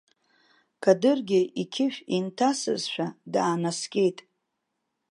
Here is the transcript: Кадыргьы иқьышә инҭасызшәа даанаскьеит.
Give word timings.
Кадыргьы 0.83 1.41
иқьышә 1.61 1.99
инҭасызшәа 2.15 3.07
даанаскьеит. 3.33 4.19